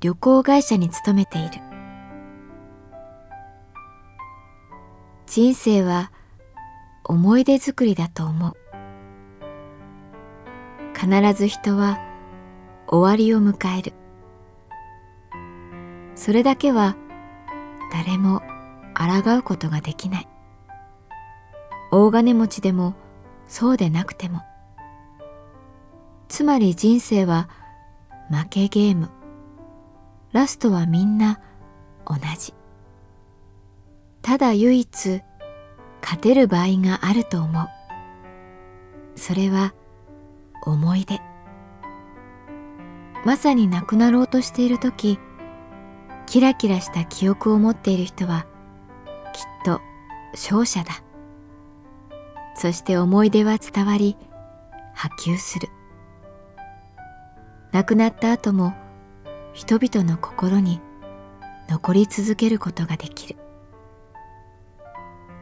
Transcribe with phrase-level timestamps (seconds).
[0.00, 1.50] 旅行会社に勤めている。
[5.26, 6.12] 人生は
[7.04, 8.56] 思い出作りだと思う。
[10.94, 11.98] 必ず人は
[12.86, 13.92] 終わりを迎える。
[16.14, 16.96] それだけは
[17.92, 18.42] 誰も
[18.94, 20.28] 抗うことができない。
[21.90, 22.94] 大金持ちでも
[23.48, 24.42] そうでなくても。
[26.28, 27.48] つまり人生は
[28.30, 29.17] 負けゲーム。
[30.32, 31.40] ラストはみんな
[32.06, 32.54] 同じ。
[34.20, 35.22] ただ唯一
[36.02, 37.68] 勝てる場合があると思う。
[39.16, 39.74] それは
[40.64, 41.20] 思い出。
[43.24, 45.18] まさに亡くなろうとしている時
[46.26, 48.46] キラキラした記憶を持っている人は
[49.32, 49.80] きっと
[50.32, 51.02] 勝者だ。
[52.54, 54.16] そして思い出は伝わり
[54.94, 55.68] 波及する。
[57.72, 58.74] 亡くなった後も
[59.58, 60.80] 人々の心に
[61.68, 63.36] 残り続けることができる。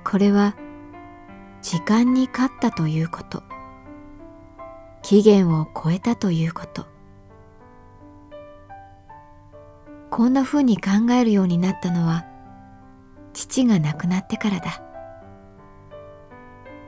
[0.04, 0.56] これは
[1.60, 3.43] 時間に勝ったということ。
[5.03, 6.87] 期限を超えたということ。
[10.10, 12.25] こんなふうに考えるようになったのは
[13.34, 14.83] 父が亡くなってからだ。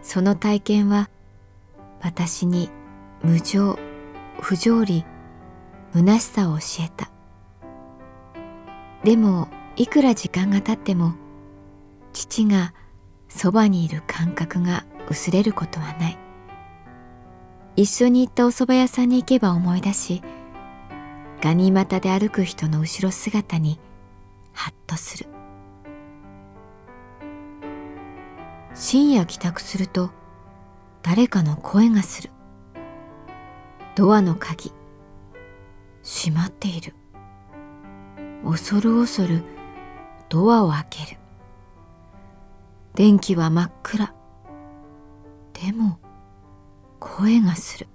[0.01, 1.11] その体験は
[2.01, 2.71] 私に
[3.23, 3.79] 無情
[4.41, 5.05] 不条理
[5.93, 7.11] 虚しさを教えた。
[9.05, 11.15] でもいくら時間が経っても
[12.13, 12.75] 父が
[13.29, 16.19] そばにいる感覚が薄れることはない。
[17.77, 20.23] 一緒に行ったお蕎麦屋さんに行けば思い出し
[21.41, 23.79] ガニ股で歩く人の後ろ姿に
[24.53, 25.27] ハッとする。
[28.75, 30.11] 深夜帰宅すると
[31.03, 32.31] 誰かの声がする。
[33.95, 34.73] ドアの鍵
[36.03, 36.95] 閉まっている。
[38.51, 39.43] 恐る恐る
[40.31, 41.19] ドアを開ける。
[42.95, 44.15] 電気は真っ暗。
[45.53, 45.99] でも
[46.99, 47.89] 声がする。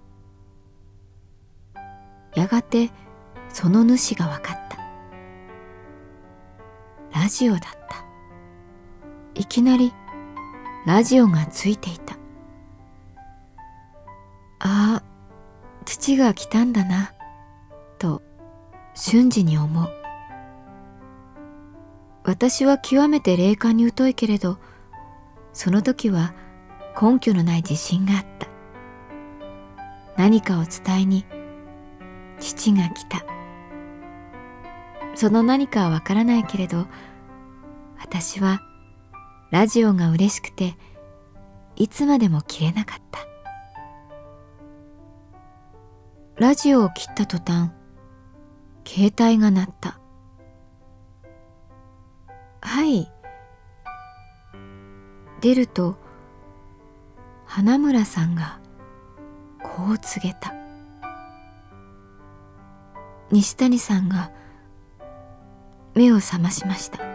[2.36, 2.92] やがて
[3.50, 4.58] その主が分かっ
[7.10, 7.20] た。
[7.20, 8.06] ラジオだった。
[9.34, 9.92] いきなり
[10.86, 12.14] ラジオがついていた。
[14.60, 15.04] ああ
[15.84, 17.12] 土が来たんだな
[17.98, 18.22] と
[18.94, 20.03] 瞬時に思う。
[22.34, 24.58] 私は極めて霊感に疎いけれど
[25.54, 26.34] その時は
[27.00, 28.48] 根拠のない自信があった。
[30.18, 31.28] 何かを伝えに
[32.40, 33.24] 父が来た。
[35.14, 36.88] その何かはわからないけれど
[38.00, 38.62] 私は
[39.52, 40.76] ラジオが嬉しくて
[41.76, 43.20] いつまでも切れなかった。
[46.38, 47.70] ラジオを切った途端
[48.88, 50.00] 携帯が鳴った。
[52.64, 53.10] はい。
[55.42, 55.98] 出ると
[57.46, 58.60] 花村さんが
[59.62, 60.54] こう告げた。
[63.32, 64.32] 西谷さんが
[65.94, 67.13] 目を覚ましました。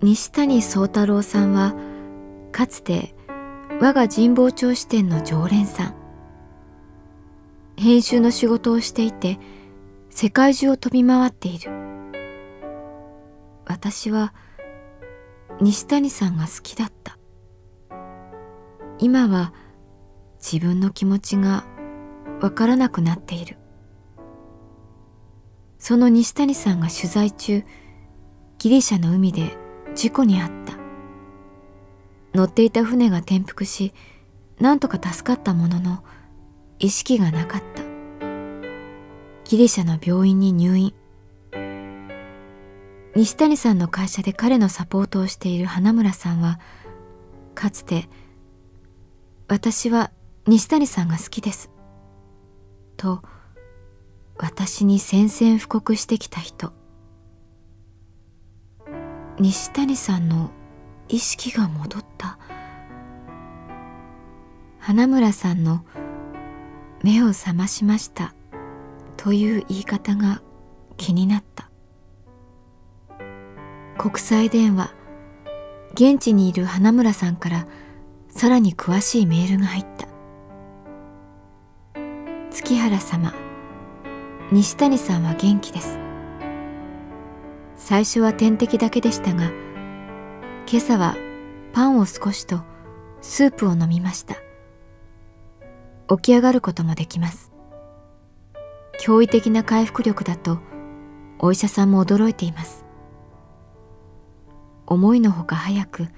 [0.00, 1.74] 西谷宗太郎さんは
[2.52, 3.16] かつて
[3.80, 5.94] 我が神保町支店の常連さん。
[7.76, 9.38] 編集の仕事をしていて
[10.10, 11.70] 世界中を飛び回っている。
[13.66, 14.34] 私は
[15.60, 17.18] 西谷さんが好きだった。
[19.00, 19.52] 今は
[20.38, 21.64] 自分の気持ちが
[22.40, 23.56] わからなくなっている。
[25.78, 27.64] その西谷さんが取材中
[28.58, 29.56] ギリシャの海で
[29.98, 30.78] 事故に遭った。
[32.32, 33.92] 乗っていた船が転覆し
[34.60, 36.04] なんとか助かったものの
[36.78, 37.82] 意識がなかった。
[39.42, 40.94] ギリシャの病院に入院。
[43.16, 46.60] 西谷さんの会社で彼のサポートをしている花村さんは
[47.56, 48.08] かつて
[49.48, 50.12] 「私は
[50.46, 51.72] 西谷さんが好きです」
[52.96, 53.20] と
[54.36, 56.72] 私に宣戦布告してきた人。
[59.40, 60.50] 西谷さんの
[61.08, 62.38] 意識が戻った。
[64.80, 65.84] 花村さんの
[67.04, 68.34] 「目を覚ましました」
[69.16, 70.42] という言い方が
[70.96, 71.70] 気になった。
[73.96, 74.92] 国際電話。
[75.94, 77.66] 現地にいる花村さんから
[78.28, 80.08] さらに詳しいメールが入った。
[82.50, 83.34] 月原様。
[84.50, 86.07] 西谷さんは元気です。
[87.88, 89.50] 最初は点滴だけでしたが
[90.70, 91.16] 今朝は
[91.72, 92.60] パンを少しと
[93.22, 94.34] スープを飲みました。
[96.14, 97.50] 起き上がることもできます。
[99.00, 100.58] 驚異的な回復力だと
[101.38, 102.84] お医者さんも驚いています。
[104.86, 106.08] 思いのほか早く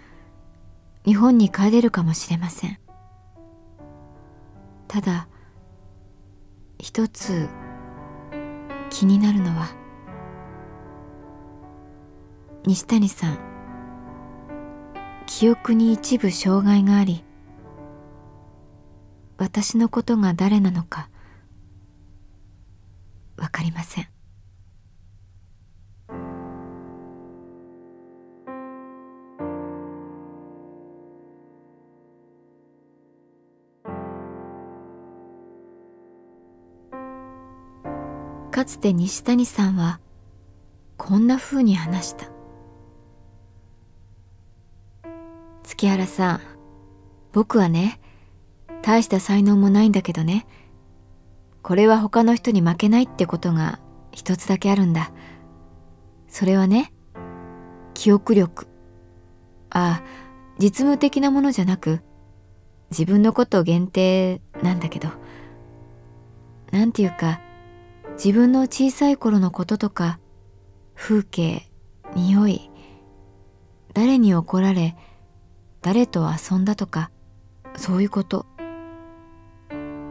[1.04, 2.80] 日本に帰れるかもしれません。
[4.88, 5.28] ただ
[6.80, 7.48] 一つ
[8.90, 9.79] 気になるのは
[12.66, 13.38] 西谷さん
[15.26, 17.24] 記憶に一部障害があり
[19.38, 21.08] 私のことが誰なのか
[23.36, 24.08] わかりません。
[38.50, 40.00] かつて西谷さんは
[40.98, 42.39] こんなふうに話した。
[45.80, 46.40] 月原さん
[47.32, 48.00] 僕はね
[48.82, 50.46] 大した才能もないんだけどね。
[51.62, 53.78] これは他の人に負けないってことが
[54.12, 55.10] 一つだけあるんだ。
[56.28, 56.92] それはね
[57.94, 58.66] 記憶力。
[59.70, 60.04] ああ
[60.58, 62.00] 実務的なものじゃなく
[62.90, 65.08] 自分のこと限定なんだけど。
[66.72, 67.40] なんていうか
[68.22, 70.18] 自分の小さい頃のこととか
[70.94, 71.70] 風景
[72.14, 72.70] 匂い
[73.94, 74.94] 誰に怒られ
[75.82, 77.10] 誰と遊んだとか
[77.76, 78.46] そういうこと。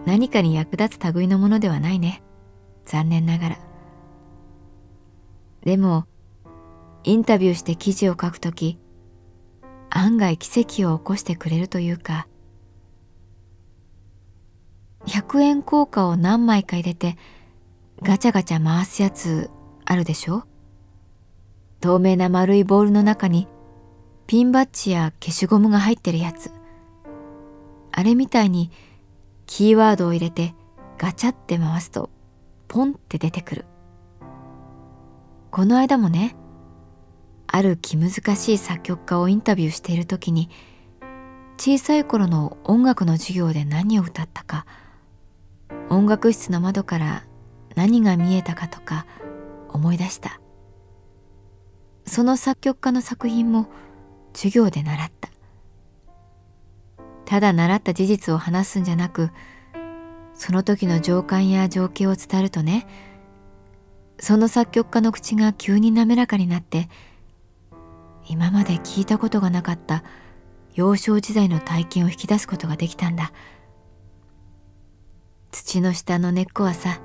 [0.05, 2.23] 何かに役立つ類のものではないね。
[2.85, 3.59] 残念ながら。
[5.63, 6.05] でも
[7.03, 8.79] インタビューして記事を書くとき
[9.89, 12.27] 案外奇跡を起こしてくれるというか。
[15.05, 17.17] 100円硬貨を何枚か入れて
[18.01, 19.49] ガチャガチャ回すやつ
[19.85, 20.43] あるでしょ？
[21.79, 23.47] 透明な丸いボールの中に
[24.29, 26.51] ピンバッジや消しゴムが入ってるやつ。
[27.91, 28.69] あれみたいに
[29.47, 30.53] キーワードを入れて
[30.99, 32.11] ガチャって回すと
[32.67, 33.65] ポンって出てくる。
[35.49, 36.35] この間もね
[37.47, 40.51] ある気難しい作曲家をインタビューしている時に
[41.57, 44.67] 小さい頃の音楽の授業で何を歌ったか
[45.89, 47.25] 音楽室の窓から
[47.75, 49.07] 何が見えたかとか
[49.69, 50.39] 思い出した。
[52.05, 53.69] その作曲家の作品も
[54.33, 55.29] 授業で習った。
[57.29, 59.29] ただ習った事実を話すんじゃなく
[60.33, 62.87] その時の情感や情景を伝えるとね
[64.19, 66.89] その作曲家の口が急に滑らかになって
[68.27, 70.03] 今まで聞いたことがなかった
[70.73, 73.31] 幼少時代の体験を引き出すことができたんだ。
[75.51, 77.01] 土の下の根っこはさ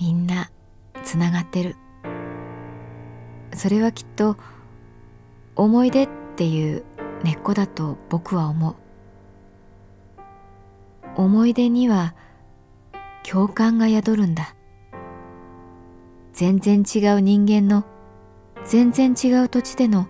[0.00, 0.50] みんな
[1.02, 1.76] つながってる。
[3.54, 4.36] それはきっと
[5.54, 6.84] 思い出っていう
[7.22, 8.76] 根っこだと僕は思う。
[11.14, 12.14] 思い出には
[13.28, 14.54] 共感が宿るんだ。
[16.32, 17.84] 全然違う人間の
[18.64, 20.08] 全然違う土地での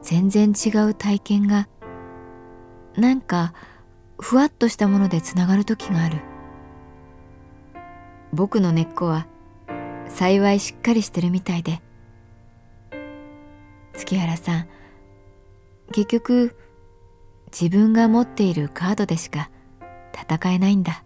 [0.00, 1.68] 全然違う体験が
[2.96, 3.54] なんか
[4.20, 6.20] ふわっとしたものでつながる時がある。
[8.32, 9.26] 僕の根っこは
[10.08, 11.82] 幸いしっかりしてるみたいで
[13.94, 14.68] 月原さん。
[15.92, 16.56] 結局
[17.52, 19.50] 自分が持っているカードでしか
[20.14, 21.04] 戦えないんだ。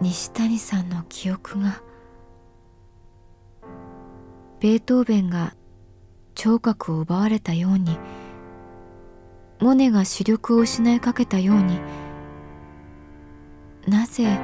[0.00, 1.80] 西谷さんの記憶が
[4.58, 5.54] ベートーベンが
[6.34, 7.98] 聴覚を奪われたように
[9.60, 11.78] モネが視力を失いかけたように
[13.86, 14.40] なぜ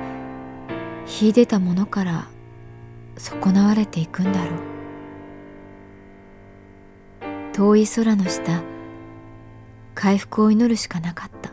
[1.06, 2.28] 秀でたものから
[3.18, 4.58] 損なわれていくんだろう。
[7.52, 8.62] 遠い空の下
[9.94, 11.52] 回復を祈るしかなかった。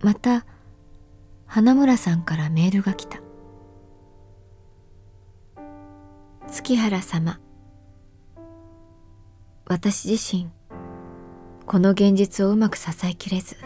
[0.00, 0.46] また
[1.46, 3.20] 花村さんからメールが来た。
[6.48, 7.40] 月原様
[9.66, 10.50] 私自身
[11.66, 13.56] この現実をうまく支えきれず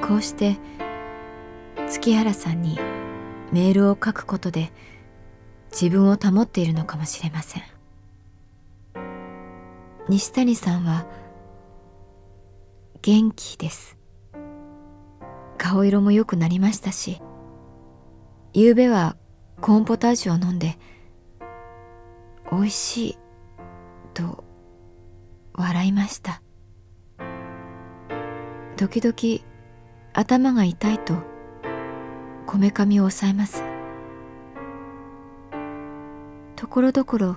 [0.00, 0.56] こうして
[1.88, 2.78] 月原さんに
[3.52, 4.72] メールを書くことで
[5.70, 7.62] 自分を保っているのかもしれません。
[10.08, 11.06] 西谷さんは
[13.02, 13.98] 元気です。
[15.58, 17.22] 顔色も良くなりましたし
[18.52, 19.16] 昨べは
[19.60, 20.76] コーンポタージュを飲んで
[22.50, 23.18] 美味しい
[24.12, 24.42] と
[25.54, 26.42] 笑いました。
[28.76, 29.44] 時々
[30.12, 31.31] 頭が痛いと
[32.46, 33.62] こめかみを押さえます。
[36.56, 37.36] ところどころ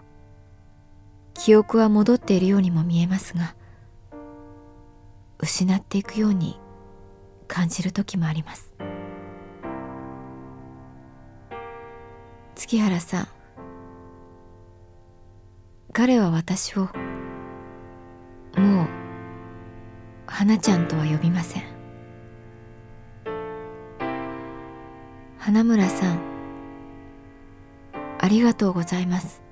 [1.33, 3.55] 記憶は戻っているようにも見えますが
[5.39, 6.59] 失っていくように
[7.47, 8.71] 感じる時もあります。
[12.55, 13.27] 月原さん
[15.91, 16.89] 彼は私を
[18.57, 18.87] もう
[20.25, 21.74] 花ちゃんとは呼びません。
[25.45, 26.19] 花村さん
[28.19, 29.43] ありがとうございます。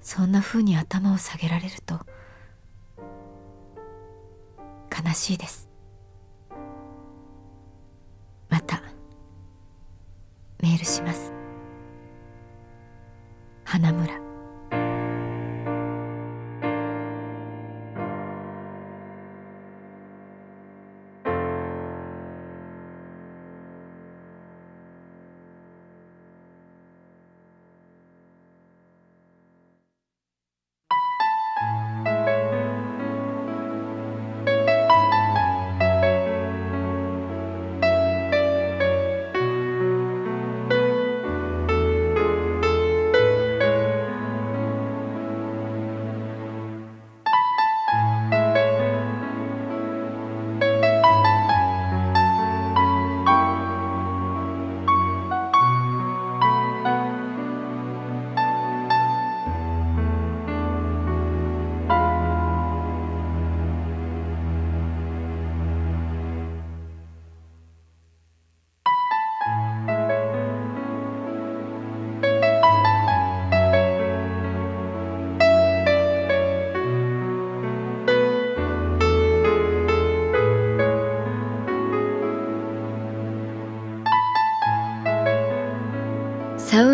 [0.00, 2.00] そんなふうに頭を下げられると
[4.90, 5.68] 悲しいです。